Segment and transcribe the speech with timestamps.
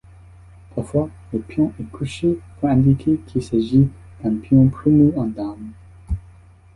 [0.73, 3.87] Parfois, le pion est couché pour indiquer qu'il s'agit
[4.23, 5.73] d'un pion promu en dame.